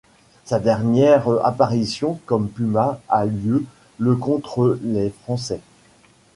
[0.45, 3.63] Sa dernière apparition comme Puma a lieu
[3.99, 5.59] le contre les Français.